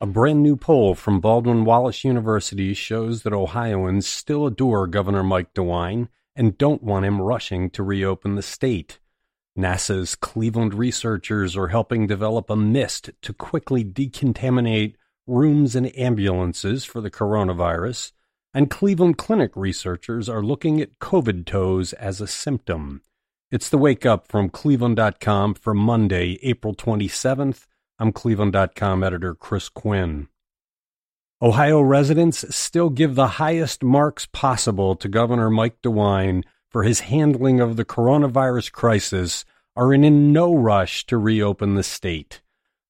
[0.00, 5.52] A brand new poll from Baldwin Wallace University shows that Ohioans still adore Governor Mike
[5.54, 9.00] DeWine and don't want him rushing to reopen the state.
[9.58, 14.94] NASA's Cleveland researchers are helping develop a mist to quickly decontaminate
[15.26, 18.12] rooms and ambulances for the coronavirus,
[18.54, 23.02] and Cleveland Clinic researchers are looking at COVID toes as a symptom.
[23.50, 27.66] It's the wake up from Cleveland.com for Monday, April 27th.
[28.00, 30.28] I'm Cleveland.com editor Chris Quinn.
[31.42, 37.58] Ohio residents still give the highest marks possible to Governor Mike DeWine for his handling
[37.60, 42.40] of the coronavirus crisis are in no rush to reopen the state.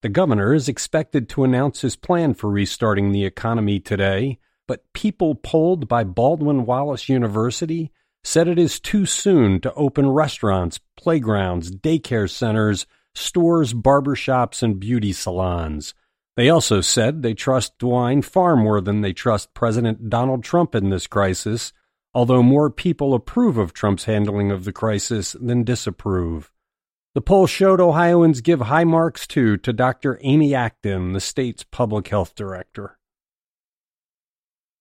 [0.02, 5.34] The governor is expected to announce his plan for restarting the economy today, but people
[5.34, 7.90] polled by Baldwin Wallace University
[8.22, 15.12] said it is too soon to open restaurants, playgrounds, daycare centers, stores, barbershops, and beauty
[15.12, 15.94] salons.
[16.36, 20.90] They also said they trust DeWine far more than they trust President Donald Trump in
[20.90, 21.72] this crisis,
[22.14, 26.52] although more people approve of Trump's handling of the crisis than disapprove.
[27.14, 30.20] The poll showed Ohioans give high marks too to Dr.
[30.22, 32.98] Amy Acton, the state's public health director.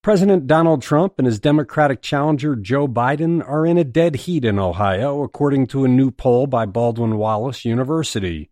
[0.02, 4.58] President Donald Trump and his Democratic challenger Joe Biden are in a dead heat in
[4.58, 8.50] Ohio, according to a new poll by Baldwin Wallace University.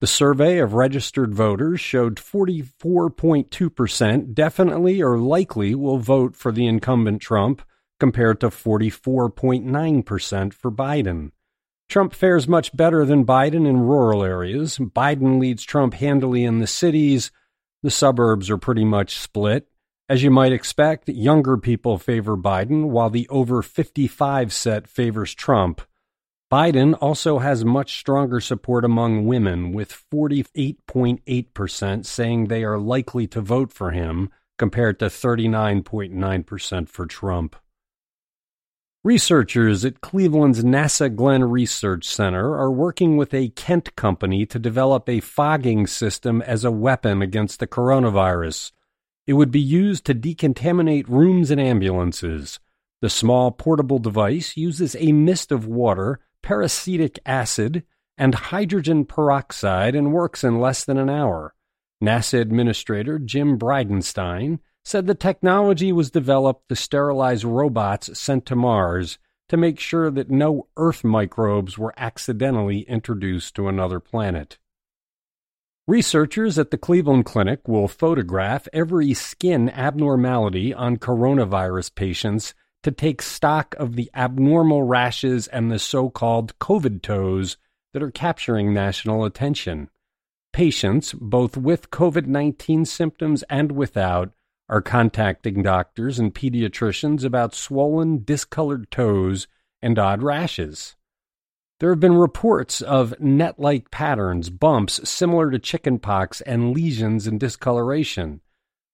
[0.00, 7.22] The survey of registered voters showed 44.2% definitely or likely will vote for the incumbent
[7.22, 7.62] Trump,
[8.00, 11.30] compared to 44.9% for Biden.
[11.88, 14.78] Trump fares much better than Biden in rural areas.
[14.78, 17.30] Biden leads Trump handily in the cities.
[17.82, 19.68] The suburbs are pretty much split.
[20.06, 25.80] As you might expect, younger people favor Biden, while the over 55 set favors Trump.
[26.52, 33.40] Biden also has much stronger support among women, with 48.8% saying they are likely to
[33.40, 37.56] vote for him, compared to 39.9% for Trump.
[39.02, 45.08] Researchers at Cleveland's NASA Glenn Research Center are working with a Kent company to develop
[45.08, 48.72] a fogging system as a weapon against the coronavirus.
[49.26, 52.60] It would be used to decontaminate rooms and ambulances.
[53.00, 57.84] The small portable device uses a mist of water, peracetic acid,
[58.18, 61.54] and hydrogen peroxide and works in less than an hour.
[62.02, 69.18] NASA Administrator Jim Bridenstine said the technology was developed to sterilize robots sent to Mars
[69.48, 74.58] to make sure that no Earth microbes were accidentally introduced to another planet.
[75.86, 83.20] Researchers at the Cleveland Clinic will photograph every skin abnormality on coronavirus patients to take
[83.20, 87.58] stock of the abnormal rashes and the so called COVID toes
[87.92, 89.90] that are capturing national attention.
[90.54, 94.32] Patients, both with COVID 19 symptoms and without,
[94.70, 99.48] are contacting doctors and pediatricians about swollen, discolored toes
[99.82, 100.96] and odd rashes.
[101.84, 107.38] There have been reports of net like patterns, bumps similar to chickenpox, and lesions and
[107.38, 108.40] discoloration.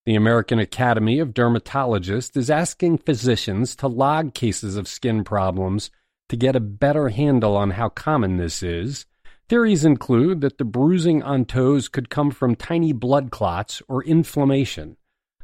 [0.06, 5.92] The American Academy of Dermatologists is asking physicians to log cases of skin problems
[6.30, 9.06] to get a better handle on how common this is.
[9.48, 14.96] Theories include that the bruising on toes could come from tiny blood clots or inflammation.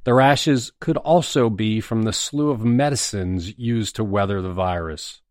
[0.03, 5.23] The rashes could also be from the slew of medicines used to weather the virus.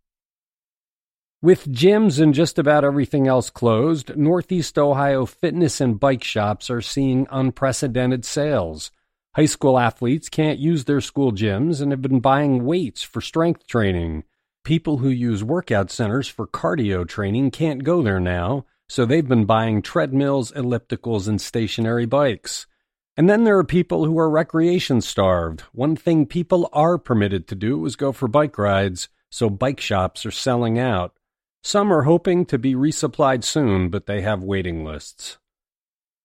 [1.45, 6.81] With gyms and just about everything else closed, Northeast Ohio fitness and bike shops are
[6.81, 8.89] seeing unprecedented sales.
[9.35, 13.67] High school athletes can't use their school gyms and have been buying weights for strength
[13.67, 14.23] training.
[14.63, 19.45] People who use workout centers for cardio training can't go there now, so they've been
[19.45, 22.65] buying treadmills, ellipticals, and stationary bikes.
[23.15, 25.61] And then there are people who are recreation starved.
[25.73, 30.25] One thing people are permitted to do is go for bike rides, so bike shops
[30.25, 31.13] are selling out.
[31.65, 35.39] Some are hoping to be resupplied soon, but they have waiting lists.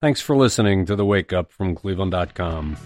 [0.02, 2.76] Thanks for listening to the Wake Up from Cleveland.com.